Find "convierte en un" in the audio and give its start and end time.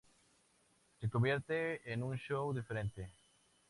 1.11-2.17